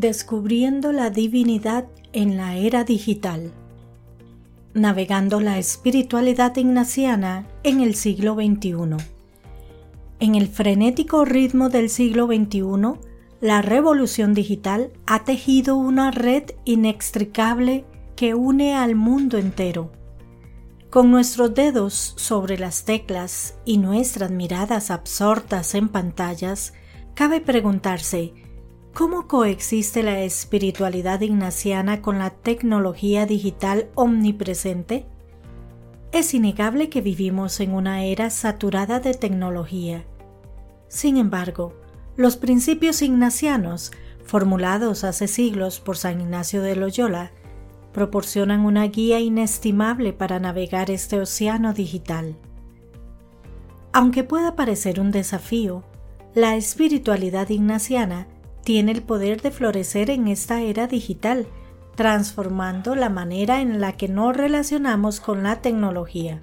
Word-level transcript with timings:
Descubriendo 0.00 0.92
la 0.92 1.10
divinidad 1.10 1.84
en 2.14 2.38
la 2.38 2.56
era 2.56 2.84
digital. 2.84 3.52
Navegando 4.72 5.40
la 5.40 5.58
espiritualidad 5.58 6.56
ignaciana 6.56 7.46
en 7.64 7.82
el 7.82 7.94
siglo 7.94 8.34
XXI. 8.34 8.96
En 10.18 10.36
el 10.36 10.48
frenético 10.48 11.26
ritmo 11.26 11.68
del 11.68 11.90
siglo 11.90 12.28
XXI, 12.28 12.98
la 13.42 13.60
revolución 13.60 14.32
digital 14.32 14.90
ha 15.04 15.24
tejido 15.24 15.76
una 15.76 16.10
red 16.10 16.44
inextricable 16.64 17.84
que 18.16 18.32
une 18.32 18.74
al 18.74 18.94
mundo 18.94 19.36
entero. 19.36 19.92
Con 20.88 21.10
nuestros 21.10 21.54
dedos 21.54 22.14
sobre 22.16 22.56
las 22.56 22.86
teclas 22.86 23.58
y 23.66 23.76
nuestras 23.76 24.30
miradas 24.30 24.90
absortas 24.90 25.74
en 25.74 25.90
pantallas, 25.90 26.72
cabe 27.12 27.42
preguntarse 27.42 28.32
¿Cómo 28.94 29.28
coexiste 29.28 30.02
la 30.02 30.20
espiritualidad 30.20 31.20
ignaciana 31.20 32.02
con 32.02 32.18
la 32.18 32.30
tecnología 32.30 33.24
digital 33.24 33.88
omnipresente? 33.94 35.06
Es 36.12 36.34
innegable 36.34 36.88
que 36.88 37.00
vivimos 37.00 37.60
en 37.60 37.72
una 37.72 38.04
era 38.04 38.30
saturada 38.30 38.98
de 38.98 39.14
tecnología. 39.14 40.04
Sin 40.88 41.16
embargo, 41.16 41.72
los 42.16 42.36
principios 42.36 43.00
ignacianos, 43.00 43.92
formulados 44.24 45.04
hace 45.04 45.28
siglos 45.28 45.78
por 45.78 45.96
San 45.96 46.20
Ignacio 46.20 46.60
de 46.60 46.74
Loyola, 46.74 47.30
proporcionan 47.92 48.66
una 48.66 48.84
guía 48.88 49.20
inestimable 49.20 50.12
para 50.12 50.40
navegar 50.40 50.90
este 50.90 51.20
océano 51.20 51.72
digital. 51.74 52.36
Aunque 53.92 54.24
pueda 54.24 54.56
parecer 54.56 54.98
un 55.00 55.12
desafío, 55.12 55.84
la 56.34 56.56
espiritualidad 56.56 57.48
ignaciana 57.50 58.26
tiene 58.64 58.92
el 58.92 59.02
poder 59.02 59.40
de 59.42 59.50
florecer 59.50 60.10
en 60.10 60.28
esta 60.28 60.62
era 60.62 60.86
digital, 60.86 61.46
transformando 61.94 62.94
la 62.94 63.08
manera 63.08 63.60
en 63.60 63.80
la 63.80 63.96
que 63.96 64.08
nos 64.08 64.36
relacionamos 64.36 65.20
con 65.20 65.42
la 65.42 65.60
tecnología. 65.60 66.40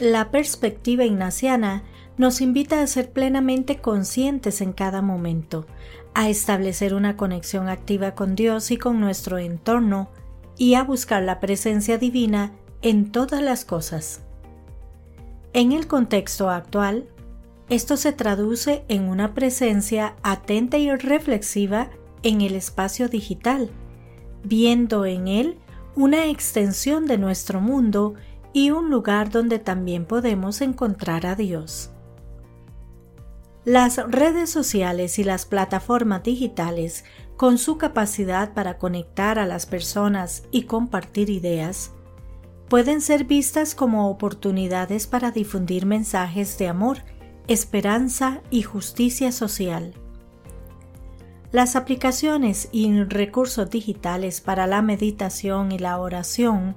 La 0.00 0.30
perspectiva 0.30 1.04
ignaciana 1.04 1.84
nos 2.16 2.40
invita 2.40 2.80
a 2.80 2.86
ser 2.86 3.12
plenamente 3.12 3.80
conscientes 3.80 4.60
en 4.60 4.72
cada 4.72 5.02
momento, 5.02 5.66
a 6.14 6.28
establecer 6.28 6.94
una 6.94 7.16
conexión 7.16 7.68
activa 7.68 8.14
con 8.14 8.34
Dios 8.34 8.70
y 8.70 8.76
con 8.76 9.00
nuestro 9.00 9.38
entorno, 9.38 10.08
y 10.56 10.74
a 10.74 10.84
buscar 10.84 11.22
la 11.22 11.40
presencia 11.40 11.98
divina 11.98 12.52
en 12.82 13.10
todas 13.10 13.42
las 13.42 13.64
cosas. 13.64 14.22
En 15.52 15.72
el 15.72 15.86
contexto 15.86 16.50
actual, 16.50 17.08
esto 17.68 17.96
se 17.96 18.12
traduce 18.12 18.84
en 18.88 19.08
una 19.08 19.34
presencia 19.34 20.16
atenta 20.22 20.76
y 20.76 20.94
reflexiva 20.94 21.90
en 22.22 22.40
el 22.40 22.54
espacio 22.54 23.08
digital, 23.08 23.70
viendo 24.42 25.06
en 25.06 25.28
él 25.28 25.58
una 25.96 26.26
extensión 26.26 27.06
de 27.06 27.18
nuestro 27.18 27.60
mundo 27.60 28.14
y 28.52 28.70
un 28.70 28.90
lugar 28.90 29.30
donde 29.30 29.58
también 29.58 30.04
podemos 30.04 30.60
encontrar 30.60 31.26
a 31.26 31.34
Dios. 31.34 31.90
Las 33.64 33.96
redes 33.96 34.50
sociales 34.50 35.18
y 35.18 35.24
las 35.24 35.46
plataformas 35.46 36.22
digitales, 36.22 37.04
con 37.36 37.56
su 37.56 37.78
capacidad 37.78 38.52
para 38.52 38.76
conectar 38.76 39.38
a 39.38 39.46
las 39.46 39.64
personas 39.64 40.44
y 40.50 40.64
compartir 40.64 41.30
ideas, 41.30 41.92
pueden 42.68 43.00
ser 43.00 43.24
vistas 43.24 43.74
como 43.74 44.10
oportunidades 44.10 45.06
para 45.06 45.30
difundir 45.30 45.86
mensajes 45.86 46.58
de 46.58 46.68
amor 46.68 46.98
esperanza 47.46 48.40
y 48.50 48.62
justicia 48.62 49.30
social. 49.30 49.94
Las 51.52 51.76
aplicaciones 51.76 52.68
y 52.72 53.02
recursos 53.04 53.68
digitales 53.70 54.40
para 54.40 54.66
la 54.66 54.80
meditación 54.80 55.70
y 55.70 55.78
la 55.78 55.98
oración 55.98 56.74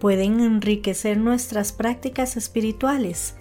pueden 0.00 0.40
enriquecer 0.40 1.16
nuestras 1.16 1.72
prácticas 1.72 2.36
espirituales, 2.36 3.36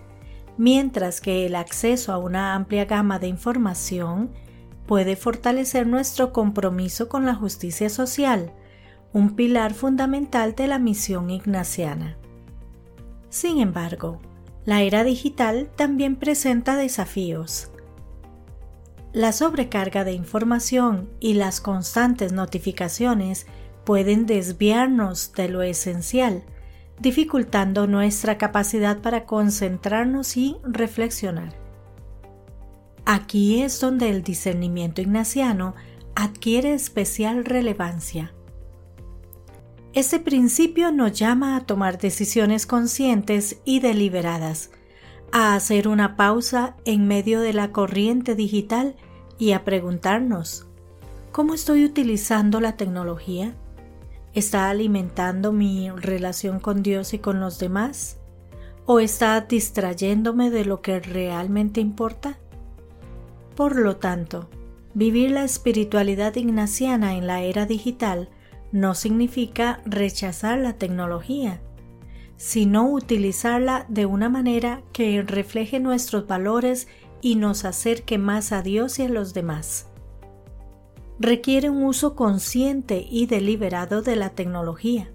mientras 0.58 1.20
que 1.20 1.46
el 1.46 1.56
acceso 1.56 2.14
a 2.14 2.18
una 2.18 2.56
amplia 2.56 2.86
gama 2.86 3.20
de 3.20 3.28
información 3.28 4.32
puede 4.88 5.16
fortalecer 5.16 5.88
nuestro 5.88 6.32
compromiso 6.32 7.10
con 7.10 7.26
la 7.26 7.36
justicia 7.36 7.90
social, 7.90 8.54
un 9.12 9.36
pilar 9.36 9.74
fundamental 9.74 10.56
de 10.56 10.68
la 10.68 10.80
misión 10.80 11.30
ignaciana. 11.30 12.18
Sin 13.30 13.60
embargo, 13.60 14.20
la 14.66 14.82
era 14.84 15.04
digital 15.04 15.70
también 15.76 16.16
presenta 16.16 16.76
desafíos. 16.76 17.72
La 19.14 19.34
sobrecarga 19.34 20.04
de 20.04 20.14
información 20.14 21.10
y 21.20 21.34
las 21.34 21.60
constantes 21.60 22.32
notificaciones 22.32 23.46
pueden 23.84 24.26
desviarnos 24.26 25.34
de 25.34 25.50
lo 25.50 25.64
esencial, 25.64 26.44
dificultando 27.00 27.88
nuestra 27.88 28.38
capacidad 28.38 29.00
para 29.00 29.26
concentrarnos 29.26 30.38
y 30.38 30.58
reflexionar. 30.64 31.56
Aquí 33.06 33.64
es 33.64 33.82
donde 33.82 34.10
el 34.10 34.24
discernimiento 34.24 35.02
ignaciano 35.02 35.76
adquiere 36.16 36.74
especial 36.74 37.44
relevancia. 37.44 38.34
Este 39.94 40.22
principio 40.22 40.94
nos 40.94 41.12
llama 41.12 41.58
a 41.58 41.66
tomar 41.66 41.98
decisiones 41.98 42.66
conscientes 42.66 43.60
y 43.66 43.82
deliberadas, 43.82 44.72
a 45.34 45.54
hacer 45.54 45.90
una 45.90 46.16
pausa 46.16 46.78
en 46.86 47.10
medio 47.10 47.42
de 47.42 47.52
la 47.52 47.74
corriente 47.74 48.34
digital 48.34 48.96
y 49.38 49.52
a 49.52 49.66
preguntarnos, 49.66 50.66
¿cómo 51.34 51.54
estoy 51.54 51.84
utilizando 51.84 52.62
la 52.62 52.78
tecnología? 52.78 53.54
¿Está 54.34 54.70
alimentando 54.70 55.52
mi 55.52 55.90
relación 55.90 56.62
con 56.62 56.84
Dios 56.84 57.14
y 57.14 57.20
con 57.20 57.42
los 57.42 57.60
demás? 57.60 58.18
¿O 58.86 59.02
está 59.02 59.42
distrayéndome 59.42 60.52
de 60.52 60.64
lo 60.64 60.82
que 60.82 61.02
realmente 61.02 61.82
importa? 61.82 62.38
Por 63.58 63.76
lo 63.76 63.98
tanto, 63.98 64.50
vivir 64.94 65.32
la 65.32 65.44
espiritualidad 65.44 66.34
ignaciana 66.38 67.18
en 67.18 67.28
la 67.28 67.42
era 67.42 67.66
digital 67.66 68.30
no 68.72 68.96
significa 68.96 69.82
rechazar 69.86 70.60
la 70.60 70.74
tecnología, 70.74 71.62
sino 72.38 72.90
utilizarla 72.90 73.86
de 73.90 74.06
una 74.06 74.30
manera 74.30 74.82
que 74.94 75.22
refleje 75.22 75.80
nuestros 75.80 76.26
valores 76.28 76.88
y 77.22 77.36
nos 77.36 77.66
acerque 77.66 78.18
más 78.18 78.52
a 78.52 78.62
Dios 78.62 78.98
y 79.00 79.04
a 79.04 79.10
los 79.10 79.34
demás. 79.34 79.88
Requiere 81.20 81.70
un 81.70 81.84
uso 81.84 82.16
consciente 82.16 83.06
y 83.08 83.28
deliberado 83.28 84.02
de 84.02 84.16
la 84.16 84.30
tecnología, 84.30 85.12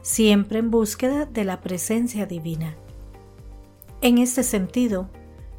siempre 0.00 0.60
en 0.60 0.70
búsqueda 0.70 1.26
de 1.26 1.44
la 1.44 1.60
presencia 1.60 2.24
divina. 2.24 2.74
En 4.00 4.18
este 4.18 4.42
sentido, 4.42 5.10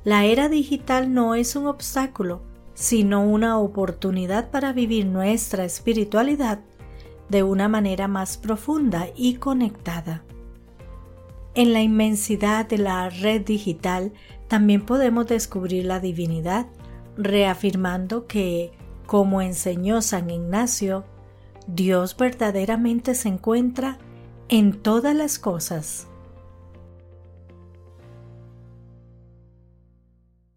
la 0.03 0.25
era 0.25 0.49
digital 0.49 1.13
no 1.13 1.35
es 1.35 1.55
un 1.55 1.67
obstáculo, 1.67 2.41
sino 2.73 3.23
una 3.23 3.59
oportunidad 3.59 4.49
para 4.49 4.71
vivir 4.71 5.05
nuestra 5.05 5.65
espiritualidad 5.65 6.59
de 7.29 7.43
una 7.43 7.67
manera 7.67 8.07
más 8.07 8.37
profunda 8.37 9.07
y 9.15 9.35
conectada. 9.35 10.23
En 11.55 11.73
la 11.73 11.81
inmensidad 11.81 12.67
de 12.67 12.77
la 12.77 13.09
red 13.09 13.41
digital 13.41 14.13
también 14.47 14.85
podemos 14.85 15.27
descubrir 15.27 15.85
la 15.85 15.99
divinidad, 15.99 16.67
reafirmando 17.17 18.27
que, 18.27 18.71
como 19.05 19.41
enseñó 19.41 20.01
San 20.01 20.29
Ignacio, 20.29 21.03
Dios 21.67 22.15
verdaderamente 22.15 23.15
se 23.15 23.29
encuentra 23.29 23.97
en 24.49 24.73
todas 24.81 25.15
las 25.15 25.39
cosas. 25.39 26.07